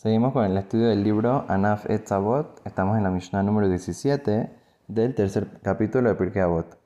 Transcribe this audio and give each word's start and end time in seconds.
Seguimos 0.00 0.32
con 0.32 0.46
el 0.46 0.56
estudio 0.56 0.88
del 0.88 1.04
libro 1.04 1.44
Anaf 1.46 1.84
Etzavot. 1.90 2.62
Estamos 2.64 2.96
en 2.96 3.04
la 3.04 3.10
Mishnah 3.10 3.42
número 3.42 3.68
17 3.68 4.48
del 4.88 5.14
tercer 5.14 5.48
capítulo 5.62 6.08
de 6.08 6.14
Pirkei 6.14 6.40
Avot. 6.40 6.78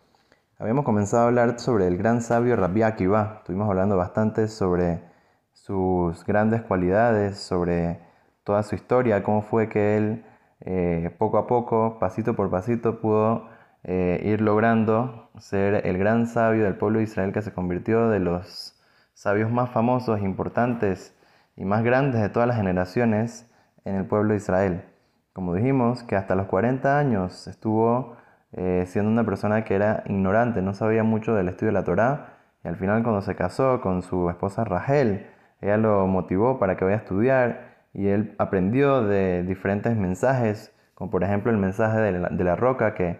Habíamos 0.58 0.84
comenzado 0.84 1.22
a 1.22 1.26
hablar 1.28 1.60
sobre 1.60 1.86
el 1.86 1.96
gran 1.96 2.22
sabio 2.22 2.56
Rabbi 2.56 2.82
Akiva. 2.82 3.36
Estuvimos 3.38 3.68
hablando 3.68 3.96
bastante 3.96 4.48
sobre 4.48 5.00
sus 5.52 6.24
grandes 6.24 6.62
cualidades, 6.62 7.38
sobre 7.38 8.00
toda 8.42 8.64
su 8.64 8.74
historia, 8.74 9.22
cómo 9.22 9.42
fue 9.42 9.68
que 9.68 9.96
él 9.96 10.24
eh, 10.62 11.14
poco 11.16 11.38
a 11.38 11.46
poco, 11.46 12.00
pasito 12.00 12.34
por 12.34 12.50
pasito, 12.50 13.00
pudo 13.00 13.46
eh, 13.84 14.22
ir 14.24 14.40
logrando 14.40 15.30
ser 15.38 15.86
el 15.86 15.98
gran 15.98 16.26
sabio 16.26 16.64
del 16.64 16.74
pueblo 16.74 16.98
de 16.98 17.04
Israel 17.04 17.32
que 17.32 17.42
se 17.42 17.52
convirtió 17.52 18.08
de 18.08 18.18
los 18.18 18.74
sabios 19.12 19.52
más 19.52 19.70
famosos, 19.70 20.20
importantes 20.20 21.14
y 21.56 21.64
más 21.64 21.82
grandes 21.84 22.20
de 22.20 22.28
todas 22.28 22.48
las 22.48 22.56
generaciones 22.56 23.50
en 23.84 23.96
el 23.96 24.06
pueblo 24.06 24.30
de 24.30 24.36
Israel. 24.36 24.82
Como 25.32 25.54
dijimos, 25.54 26.02
que 26.02 26.16
hasta 26.16 26.34
los 26.34 26.46
40 26.46 26.98
años 26.98 27.46
estuvo 27.48 28.16
eh, 28.52 28.84
siendo 28.86 29.10
una 29.10 29.24
persona 29.24 29.64
que 29.64 29.74
era 29.74 30.04
ignorante, 30.06 30.62
no 30.62 30.74
sabía 30.74 31.02
mucho 31.02 31.34
del 31.34 31.48
estudio 31.48 31.68
de 31.68 31.72
la 31.72 31.84
Torá, 31.84 32.34
y 32.64 32.68
al 32.68 32.76
final 32.76 33.02
cuando 33.02 33.20
se 33.20 33.34
casó 33.34 33.80
con 33.80 34.02
su 34.02 34.30
esposa 34.30 34.64
Rahel, 34.64 35.26
ella 35.60 35.76
lo 35.76 36.06
motivó 36.06 36.58
para 36.58 36.76
que 36.76 36.84
vaya 36.84 36.98
a 36.98 37.00
estudiar, 37.00 37.74
y 37.92 38.08
él 38.08 38.34
aprendió 38.38 39.02
de 39.02 39.42
diferentes 39.42 39.96
mensajes, 39.96 40.72
como 40.94 41.10
por 41.10 41.24
ejemplo 41.24 41.50
el 41.50 41.58
mensaje 41.58 41.98
de 41.98 42.44
la, 42.44 42.56
roca, 42.56 42.94
que 42.94 43.18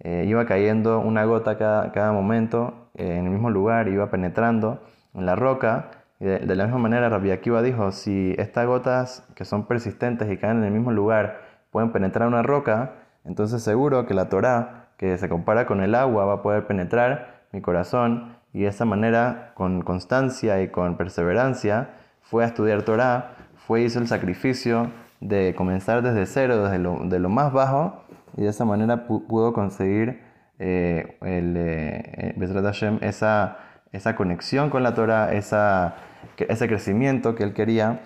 eh, 0.00 0.24
iba 0.26 0.44
cayendo 0.46 1.00
una 1.00 1.24
gota 1.24 1.56
cada, 1.56 1.92
cada 1.92 2.12
momento 2.12 2.90
eh, 2.94 3.16
en 3.18 3.24
el 3.24 3.30
mismo 3.30 3.50
lugar, 3.50 3.88
iba 3.88 4.10
penetrando 4.10 4.82
en 5.14 5.26
la 5.26 5.34
roca, 5.34 5.90
de, 6.20 6.54
la 6.54 6.64
misma 6.64 6.78
manera, 6.78 7.08
Rabbi 7.08 7.30
Akiva 7.30 7.60
dijo, 7.62 7.90
si 7.92 8.34
estas 8.38 8.66
gotas 8.66 9.26
que 9.34 9.44
son 9.44 9.66
persistentes 9.66 10.30
y 10.30 10.36
caen 10.36 10.58
en 10.58 10.64
el 10.64 10.72
mismo 10.72 10.92
lugar 10.92 11.40
pueden 11.70 11.92
penetrar 11.92 12.28
una 12.28 12.42
roca, 12.42 12.92
entonces 13.24 13.62
seguro 13.62 14.06
que 14.06 14.14
la 14.14 14.28
Torah, 14.28 14.88
que 14.96 15.18
se 15.18 15.28
compara 15.28 15.66
con 15.66 15.82
el 15.82 15.94
agua, 15.94 16.24
va 16.24 16.34
a 16.34 16.42
poder 16.42 16.66
penetrar 16.66 17.46
mi 17.52 17.60
corazón. 17.60 18.36
Y 18.52 18.60
de 18.60 18.68
esa 18.68 18.84
manera, 18.84 19.52
con 19.54 19.82
constancia 19.82 20.62
y 20.62 20.68
con 20.68 20.96
perseverancia, 20.96 21.90
fue 22.22 22.44
a 22.44 22.46
estudiar 22.46 22.82
Torah, 22.82 23.32
fue 23.66 23.82
hizo 23.82 23.98
el 23.98 24.06
sacrificio 24.06 24.90
de 25.20 25.54
comenzar 25.56 26.02
desde 26.02 26.26
cero, 26.26 26.62
desde 26.62 26.78
lo, 26.78 27.00
de 27.04 27.18
lo 27.18 27.28
más 27.28 27.52
bajo, 27.52 28.04
y 28.36 28.42
de 28.42 28.48
esa 28.48 28.64
manera 28.64 29.06
pudo 29.06 29.52
conseguir 29.52 30.20
eh, 30.58 31.18
el, 31.22 31.56
eh, 31.56 32.34
eh 32.38 32.98
esa, 33.00 33.56
esa 33.94 34.16
conexión 34.16 34.70
con 34.70 34.82
la 34.82 34.94
Torah, 34.94 35.32
esa 35.32 35.96
ese 36.38 36.68
crecimiento 36.68 37.34
que 37.34 37.44
él 37.44 37.54
quería 37.54 38.00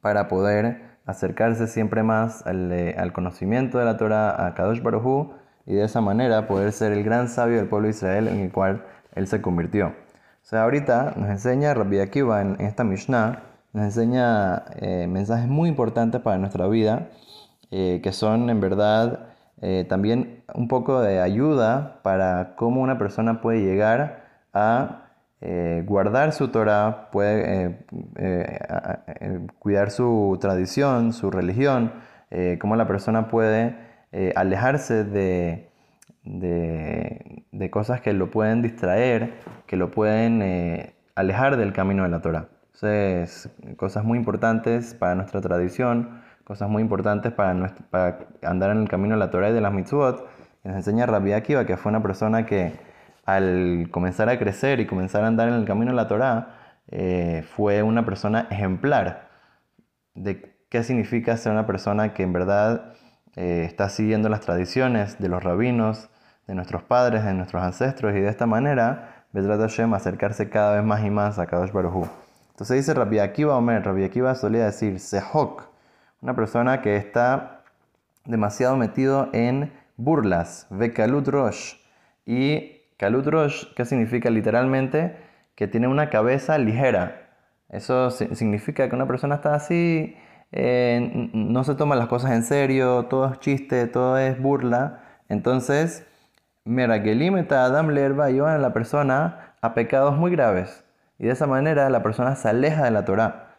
para 0.00 0.28
poder 0.28 0.82
acercarse 1.06 1.66
siempre 1.66 2.02
más 2.02 2.46
al, 2.46 2.70
eh, 2.72 3.10
conocimiento 3.12 3.78
de 3.78 3.84
la 3.84 3.96
Torah, 3.96 4.46
a 4.46 4.54
Kadosh 4.54 4.82
Baruj 4.82 5.32
y 5.66 5.74
de 5.74 5.84
esa 5.84 6.00
manera 6.00 6.46
poder 6.46 6.72
ser 6.72 6.92
el 6.92 7.02
gran 7.02 7.28
sabio 7.28 7.56
del 7.56 7.66
pueblo 7.66 7.86
de 7.86 7.92
Israel 7.92 8.28
en 8.28 8.40
el 8.40 8.52
cual 8.52 8.84
él 9.14 9.26
se 9.26 9.40
convirtió. 9.40 9.88
O 9.88 10.46
sea, 10.48 10.62
ahorita 10.62 11.14
nos 11.16 11.28
enseña 11.28 11.74
Rabbi 11.74 12.00
Akiva 12.00 12.40
en, 12.40 12.60
esta 12.60 12.84
Mishnah, 12.84 13.42
nos 13.72 13.84
enseña 13.84 14.64
eh, 14.76 15.06
mensajes 15.08 15.48
muy 15.48 15.68
importantes 15.68 16.20
para 16.20 16.38
nuestra 16.38 16.66
vida, 16.68 17.08
eh, 17.70 18.00
que 18.02 18.12
son 18.12 18.50
en 18.50 18.60
verdad 18.60 19.24
también 19.88 20.44
un 20.54 20.68
poco 20.68 21.00
de 21.00 21.20
ayuda 21.20 21.98
para 22.04 22.54
cómo 22.54 22.80
una 22.80 22.96
persona 22.96 23.40
puede 23.40 23.60
llegar 23.60 24.27
eh, 25.40 25.84
guardar 25.86 26.32
su 26.32 26.48
Torah, 26.48 27.10
puede 27.12 27.64
eh, 27.64 27.78
eh, 28.16 29.46
cuidar 29.60 29.90
su 29.90 30.36
tradición, 30.40 31.12
su 31.12 31.30
religión, 31.30 31.92
cómo 32.60 32.76
la 32.76 32.86
persona 32.86 33.28
puede 33.28 33.74
alejarse 34.34 35.04
de, 35.04 35.70
de, 36.24 37.70
cosas 37.70 38.02
que 38.02 38.12
lo 38.12 38.30
pueden 38.30 38.60
distraer, 38.60 39.32
que 39.66 39.76
lo 39.76 39.90
pueden 39.90 40.92
alejar 41.14 41.56
del 41.56 41.72
camino 41.72 42.02
de 42.02 42.10
la 42.10 42.20
Torah. 42.20 42.48
Entonces, 42.74 43.50
cosas 43.76 44.04
muy 44.04 44.18
importantes 44.18 44.92
para 44.94 45.14
nuestra 45.14 45.40
tradición, 45.40 46.20
cosas 46.44 46.68
muy 46.68 46.82
importantes 46.82 47.32
para, 47.32 47.52
andar 48.42 48.70
en 48.70 48.78
el 48.82 48.88
camino 48.88 49.14
de 49.14 49.20
la 49.20 49.30
Torah 49.30 49.48
y 49.50 49.52
de 49.54 49.60
las 49.60 49.72
mitzvot. 49.72 50.28
Nos 50.64 50.76
enseña 50.76 51.06
Rabbi 51.06 51.32
Akiva, 51.32 51.64
que 51.64 51.78
fue 51.78 51.90
una 51.90 52.02
persona 52.02 52.44
que 52.44 52.87
al 53.28 53.88
comenzar 53.90 54.30
a 54.30 54.38
crecer 54.38 54.80
y 54.80 54.86
comenzar 54.86 55.22
a 55.22 55.26
andar 55.26 55.48
en 55.48 55.54
el 55.54 55.66
camino 55.66 55.90
de 55.90 55.96
la 55.96 56.08
Torá, 56.08 56.54
eh, 56.86 57.44
fue 57.54 57.82
una 57.82 58.06
persona 58.06 58.46
ejemplar. 58.50 59.28
De 60.14 60.64
qué 60.70 60.82
significa 60.82 61.36
ser 61.36 61.52
una 61.52 61.66
persona 61.66 62.14
que 62.14 62.22
en 62.22 62.32
verdad 62.32 62.94
eh, 63.36 63.64
está 63.66 63.90
siguiendo 63.90 64.30
las 64.30 64.40
tradiciones 64.40 65.18
de 65.18 65.28
los 65.28 65.44
rabinos, 65.44 66.08
de 66.46 66.54
nuestros 66.54 66.82
padres, 66.84 67.22
de 67.22 67.34
nuestros 67.34 67.62
ancestros, 67.62 68.16
y 68.16 68.20
de 68.20 68.30
esta 68.30 68.46
manera, 68.46 69.26
Bedrat 69.34 69.60
Hashem 69.60 69.92
acercarse 69.92 70.48
cada 70.48 70.76
vez 70.76 70.84
más 70.84 71.04
y 71.04 71.10
más 71.10 71.38
a 71.38 71.44
Kadosh 71.44 71.70
Baruj 71.70 72.08
Entonces 72.52 72.78
dice 72.78 72.94
Rabbi 72.94 73.18
Akiva 73.18 73.56
Omer, 73.56 73.84
Rabbi 73.84 74.04
Akiva 74.04 74.34
solía 74.36 74.64
decir 74.64 75.00
Sehok, 75.00 75.68
una 76.22 76.34
persona 76.34 76.80
que 76.80 76.96
está 76.96 77.60
demasiado 78.24 78.78
metido 78.78 79.28
en 79.34 79.70
burlas, 79.98 80.66
Vekalut 80.70 81.28
Rosh, 81.28 81.74
y 82.24 82.77
Kalut 82.98 83.26
Rosh, 83.26 83.64
¿qué 83.76 83.84
significa 83.84 84.28
literalmente? 84.28 85.16
Que 85.54 85.68
tiene 85.68 85.86
una 85.86 86.10
cabeza 86.10 86.58
ligera. 86.58 87.30
Eso 87.68 88.10
significa 88.10 88.88
que 88.88 88.96
una 88.96 89.06
persona 89.06 89.36
está 89.36 89.54
así, 89.54 90.16
eh, 90.50 91.30
no 91.32 91.62
se 91.62 91.76
toma 91.76 91.94
las 91.94 92.08
cosas 92.08 92.32
en 92.32 92.42
serio, 92.42 93.04
todo 93.04 93.32
es 93.32 93.38
chiste, 93.38 93.86
todo 93.86 94.18
es 94.18 94.40
burla. 94.40 95.02
Entonces, 95.28 96.06
Meragelimeta 96.64 97.64
Adam 97.64 97.90
Lerva 97.90 98.30
llevan 98.30 98.54
a 98.54 98.58
la 98.58 98.72
persona 98.72 99.54
a 99.60 99.74
pecados 99.74 100.16
muy 100.16 100.32
graves. 100.32 100.84
Y 101.18 101.26
de 101.26 101.32
esa 101.32 101.46
manera 101.46 101.88
la 101.90 102.02
persona 102.02 102.34
se 102.34 102.48
aleja 102.48 102.84
de 102.84 102.90
la 102.90 103.04
Torah. 103.04 103.56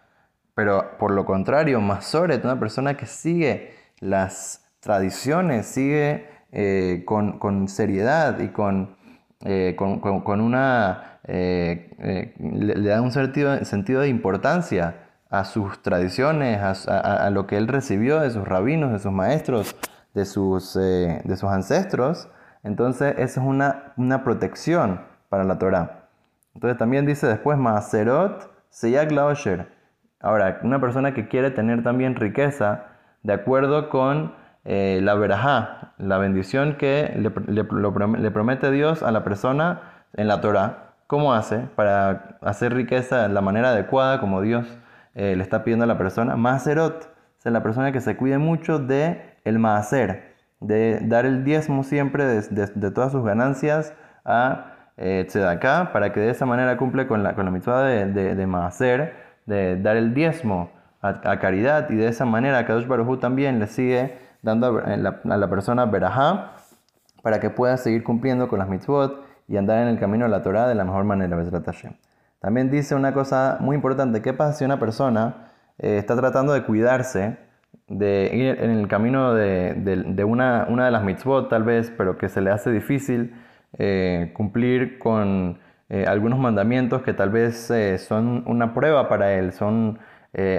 Pero 0.53 0.97
por 0.97 1.11
lo 1.11 1.23
contrario, 1.25 1.79
Masoret, 1.79 2.43
una 2.43 2.59
persona 2.59 2.97
que 2.97 3.05
sigue 3.05 3.73
las 4.01 4.69
tradiciones, 4.81 5.65
sigue 5.65 6.27
eh, 6.51 7.03
con, 7.05 7.39
con 7.39 7.69
seriedad 7.69 8.39
y 8.39 8.49
con 8.49 8.97
eh, 9.45 9.75
con, 9.77 10.41
una... 10.41 11.19
Eh, 11.23 11.95
eh, 11.99 12.33
le, 12.39 12.89
da 12.89 13.01
un 13.01 13.11
sentido, 13.11 13.63
sentido, 13.63 14.01
de 14.01 14.09
importancia 14.09 14.95
a 15.29 15.45
sus 15.45 15.81
tradiciones, 15.81 16.59
a, 16.87 17.29
lo 17.29 17.45
que 17.45 17.57
él 17.57 17.67
recibió 17.67 18.19
de 18.19 18.31
sus 18.31 18.47
rabinos, 18.47 18.91
de 18.91 18.99
sus 18.99 19.11
maestros, 19.11 19.75
de 20.13 20.25
sus, 20.25 20.73
de 20.73 21.35
sus 21.37 21.49
ancestros. 21.49 22.29
Entonces, 22.63 23.13
eso 23.17 23.41
es 23.41 23.47
una, 23.47 23.93
una 23.95 24.23
protección 24.23 25.01
para 25.29 25.43
la 25.43 25.59
Torah. 25.59 26.09
Entonces, 26.55 26.77
también 26.77 27.05
dice 27.05 27.27
después, 27.27 27.57
Maaserot 27.59 28.51
Seyak 28.69 29.11
Laosher. 29.11 29.67
Ahora, 30.19 30.59
una 30.63 30.81
persona 30.81 31.13
que 31.13 31.27
quiere 31.27 31.51
tener 31.51 31.83
también 31.83 32.15
riqueza, 32.15 32.85
de 33.23 33.33
acuerdo 33.33 33.89
con 33.89 34.33
eh, 34.71 34.99
la 35.01 35.15
verajá, 35.15 35.93
la 35.97 36.19
bendición 36.19 36.75
que 36.75 37.11
le, 37.17 37.31
promete 38.29 38.69
Dios 38.69 39.01
a 39.01 39.09
la 39.09 39.23
persona 39.23 40.03
en 40.13 40.27
la 40.27 40.41
Torah. 40.41 40.93
¿Cómo 41.07 41.33
hace 41.33 41.57
para 41.75 42.37
hacer 42.41 42.75
riqueza 42.75 43.23
de 43.23 43.33
la 43.33 43.41
manera 43.41 43.69
adecuada, 43.69 44.19
como 44.19 44.41
Dios 44.41 44.67
eh, 45.15 45.35
le 45.35 45.41
está 45.41 45.63
pidiendo 45.63 45.85
a 45.85 45.87
la 45.87 45.97
persona? 45.97 46.35
Maaserot, 46.35 47.09
es 47.43 47.51
la 47.51 47.63
persona 47.63 47.91
que 47.91 47.99
se 47.99 48.15
cuide 48.15 48.37
mucho 48.37 48.77
de 48.77 49.39
el 49.43 49.57
maaser, 49.57 50.35
de 50.59 50.99
dar 51.01 51.25
el 51.25 51.43
diezmo 51.43 51.83
siempre 51.83 52.25
de, 52.25 52.91
todas 52.91 53.11
sus 53.11 53.25
ganancias 53.25 53.95
a 54.23 54.91
eh, 54.97 55.27
para 55.91 56.13
que 56.13 56.19
de 56.19 56.29
esa 56.29 56.45
manera 56.45 56.77
cumple 56.77 57.07
con 57.07 57.23
la, 57.23 57.33
con 57.33 57.45
la 57.45 57.49
mitzvah 57.49 57.81
de, 57.81 58.05
de, 58.05 58.35
de 58.35 58.45
maaser, 58.45 59.15
de 59.47 59.81
dar 59.81 59.97
el 59.97 60.13
diezmo 60.13 60.69
a, 61.01 61.39
caridad, 61.39 61.89
y 61.89 61.95
de 61.95 62.07
esa 62.07 62.25
manera 62.25 62.67
Kadosh 62.67 62.85
Baruj 62.85 63.19
también 63.19 63.57
le 63.57 63.65
sigue 63.65 64.28
dando 64.41 64.81
a 64.83 64.97
la, 64.97 65.49
persona 65.49 65.85
verajá 65.85 66.53
para 67.21 67.39
que 67.39 67.49
pueda 67.49 67.77
seguir 67.77 68.03
cumpliendo 68.03 68.47
con 68.47 68.59
las 68.59 68.69
mitzvot 68.69 69.25
y 69.47 69.57
andar 69.57 69.79
en 69.79 69.87
el 69.89 69.99
camino 69.99 70.25
de 70.25 70.31
la 70.31 70.41
Torah 70.41 70.67
de 70.67 70.75
la 70.75 70.85
mejor 70.85 71.03
manera. 71.03 71.37
También 72.39 72.71
dice 72.71 72.95
una 72.95 73.13
cosa 73.13 73.57
muy 73.59 73.75
importante, 73.75 74.21
¿qué 74.21 74.33
pasa 74.33 74.53
si 74.53 74.65
una 74.65 74.79
persona 74.79 75.47
eh, 75.77 75.97
está 75.97 76.15
tratando 76.15 76.53
de 76.53 76.63
cuidarse, 76.63 77.37
de 77.87 78.29
ir 78.33 78.63
en 78.63 78.71
el 78.71 78.87
camino 78.87 79.33
de, 79.33 80.23
una, 80.25 80.65
de 80.65 80.91
las 80.91 81.03
mitzvot 81.03 81.49
tal 81.49 81.63
vez, 81.63 81.91
pero 81.97 82.17
que 82.17 82.29
se 82.29 82.41
le 82.41 82.51
hace 82.51 82.71
difícil 82.71 83.33
eh, 83.77 84.31
cumplir 84.35 84.99
con 84.99 85.59
eh, 85.89 86.05
algunos 86.07 86.39
mandamientos 86.39 87.01
que 87.01 87.13
tal 87.13 87.31
vez 87.31 87.71
son 88.07 88.43
una 88.45 88.73
prueba 88.73 89.09
para 89.09 89.33
él, 89.33 89.51
son 89.51 89.99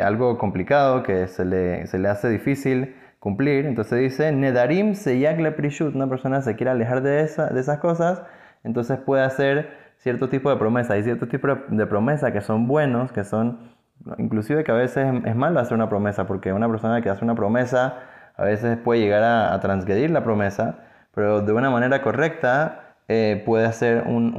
algo 0.03 0.37
complicado, 0.37 1.05
que 1.05 1.29
se 1.29 1.45
le 1.45 2.09
hace 2.09 2.29
difícil 2.29 2.97
cumplir. 3.21 3.67
Entonces 3.67 4.01
dice, 4.01 4.33
Nedarim 4.33 4.95
seyak 4.95 5.39
le 5.39 5.53
prishut, 5.53 5.95
una 5.95 6.09
persona 6.09 6.43
se 6.43 6.57
quiere 6.57 6.73
alejar 6.73 7.03
de, 7.03 7.21
esa, 7.21 7.47
de 7.47 7.61
esas 7.61 7.79
cosas, 7.79 8.23
entonces 8.65 8.99
puede 8.99 9.23
hacer 9.23 9.71
cierto 9.99 10.29
tipo 10.29 10.51
de 10.51 10.57
promesa. 10.57 10.95
Hay 10.95 11.05
ciertos 11.05 11.29
tipos 11.29 11.59
de 11.69 11.87
promesa 11.87 12.33
que 12.33 12.41
son 12.41 12.67
buenos, 12.67 13.13
que 13.13 13.23
son 13.23 13.71
Inclusive 14.19 14.65
que 14.65 14.73
a 14.73 14.75
veces 14.75 15.07
es 15.25 15.37
malo 15.37 15.61
hacer 15.61 15.75
una 15.75 15.89
promesa, 15.89 16.27
porque 16.27 16.53
una 16.53 16.69
persona 16.69 17.03
que 17.03 17.11
hace 17.11 17.25
una 17.25 17.35
promesa 17.35 17.99
a 18.37 18.45
veces 18.45 18.79
puede 18.79 19.01
llegar 19.01 19.23
a, 19.23 19.61
transgredir 19.61 20.11
la 20.11 20.25
promesa, 20.25 20.79
pero 21.15 21.43
de 21.43 21.53
una 21.53 21.71
manera 21.71 22.01
correcta 22.01 22.95
eh, 23.09 23.43
puede 23.45 23.67
hacer 23.67 24.05
un, 24.07 24.35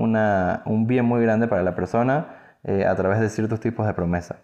un, 0.65 0.87
bien 0.87 1.05
muy 1.05 1.21
grande 1.21 1.47
para 1.47 1.61
la 1.61 1.75
persona 1.75 2.27
eh, 2.63 2.85
a 2.85 2.95
través 2.95 3.19
de 3.19 3.29
ciertos 3.29 3.59
tipos 3.59 3.85
de 3.85 3.93
promesa. 3.93 4.37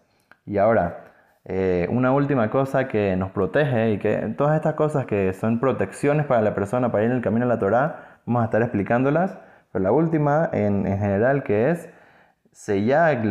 Y 0.46 0.60
ahora, 0.60 1.06
eh, 1.50 1.88
una 1.90 2.12
última 2.12 2.50
cosa 2.50 2.90
que 2.90 3.16
nos 3.16 3.32
protege 3.32 3.92
y 3.92 4.00
que 4.00 4.18
todas 4.38 4.58
estas 4.58 4.74
cosas 4.74 5.06
que 5.06 5.32
son 5.32 5.62
protecciones 5.62 6.26
para 6.26 6.42
la 6.42 6.54
persona 6.54 6.92
para 6.92 7.06
ir 7.06 7.10
en 7.10 7.16
el 7.16 7.24
camino 7.24 7.46
a 7.46 7.48
la 7.48 7.58
Torah, 7.58 8.20
vamos 8.26 8.42
a 8.42 8.46
estar 8.46 8.62
explicándolas, 8.62 9.38
pero 9.72 9.82
la 9.82 9.94
última 9.94 10.50
en, 10.52 10.86
en 10.86 11.00
general 11.00 11.44
que 11.44 11.72
es 11.72 11.90
Seyag 12.52 13.24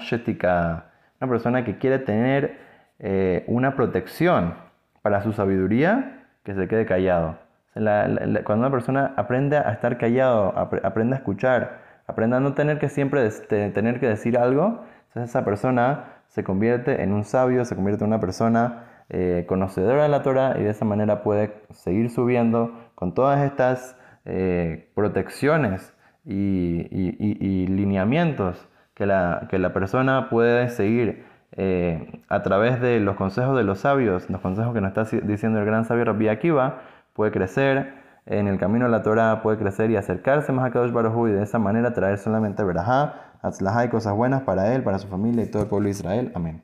shetika, 0.00 0.84
una 1.22 1.30
persona 1.30 1.64
que 1.64 1.78
quiere 1.78 2.00
tener 2.00 2.58
eh, 2.98 3.44
una 3.46 3.76
protección 3.76 4.52
para 5.00 5.22
su 5.22 5.32
sabiduría, 5.32 6.26
que 6.44 6.54
se 6.54 6.68
quede 6.68 6.84
callado. 6.84 7.38
cuando 7.72 8.56
una 8.66 8.70
persona 8.70 9.14
aprende 9.16 9.56
a 9.56 9.72
estar 9.72 9.96
callado, 9.96 10.52
aprende 10.58 11.14
a 11.14 11.18
escuchar, 11.18 11.78
aprende 12.06 12.36
a 12.36 12.40
no 12.40 12.52
tener 12.52 12.78
que 12.78 12.90
siempre 12.90 13.26
tener 13.30 14.00
que 14.00 14.08
decir 14.08 14.36
algo, 14.36 14.84
entonces 15.08 15.30
esa 15.30 15.46
persona 15.46 16.21
se 16.32 16.44
convierte 16.44 17.02
en 17.02 17.12
un 17.12 17.24
sabio, 17.24 17.64
se 17.66 17.76
convierte 17.76 18.04
en 18.04 18.08
una 18.08 18.20
persona 18.20 19.04
eh, 19.10 19.44
conocedora 19.46 20.04
de 20.04 20.08
la 20.08 20.22
Torah 20.22 20.56
y 20.58 20.62
de 20.62 20.70
esa 20.70 20.86
manera 20.86 21.22
puede 21.22 21.52
seguir 21.72 22.08
subiendo 22.08 22.72
con 22.94 23.12
todas 23.12 23.44
estas 23.44 23.98
eh, 24.24 24.90
protecciones 24.94 25.92
y, 26.24 27.66
lineamientos 27.66 28.66
que 28.94 29.04
la, 29.04 29.46
que 29.50 29.58
la, 29.58 29.74
persona 29.74 30.30
puede 30.30 30.70
seguir 30.70 31.26
eh, 31.56 32.22
a 32.28 32.42
través 32.42 32.80
de 32.80 32.98
los 33.00 33.16
consejos 33.16 33.54
de 33.54 33.64
los 33.64 33.80
sabios, 33.80 34.30
los 34.30 34.40
consejos 34.40 34.72
que 34.72 34.80
nos 34.80 34.96
está 34.96 35.04
diciendo 35.26 35.58
el 35.58 35.66
gran 35.66 35.84
sabio 35.84 36.06
Rabbi 36.06 36.28
Akiva, 36.28 36.80
puede 37.12 37.30
crecer 37.30 37.92
en 38.26 38.46
el 38.48 38.58
camino 38.58 38.84
de 38.84 38.90
la 38.90 39.02
Torah, 39.02 39.42
puede 39.42 39.58
crecer 39.58 39.90
y 39.90 39.96
acercarse 39.96 40.52
más 40.52 40.66
a 40.66 40.70
Kadosh 40.70 40.92
Baruj 40.92 41.28
y 41.28 41.32
de 41.32 41.42
esa 41.42 41.58
manera 41.58 41.92
traer 41.92 42.18
solamente 42.18 42.62
verajá, 42.62 43.32
atzlajá 43.42 43.84
y 43.84 43.88
cosas 43.88 44.14
buenas 44.14 44.42
para 44.42 44.74
él, 44.74 44.82
para 44.82 44.98
su 44.98 45.08
familia 45.08 45.44
y 45.44 45.50
todo 45.50 45.62
el 45.62 45.68
pueblo 45.68 45.86
de 45.86 45.90
Israel. 45.90 46.32
Amén. 46.34 46.62